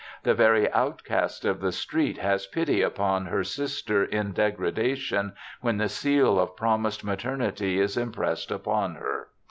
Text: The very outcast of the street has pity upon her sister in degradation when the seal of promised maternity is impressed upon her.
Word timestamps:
The 0.23 0.33
very 0.33 0.67
outcast 0.73 1.45
of 1.45 1.61
the 1.61 1.71
street 1.71 2.17
has 2.17 2.47
pity 2.47 2.81
upon 2.81 3.27
her 3.27 3.43
sister 3.43 4.03
in 4.03 4.33
degradation 4.33 5.33
when 5.59 5.77
the 5.77 5.89
seal 5.89 6.39
of 6.39 6.55
promised 6.55 7.03
maternity 7.03 7.79
is 7.79 7.95
impressed 7.97 8.49
upon 8.49 8.95
her. 8.95 9.27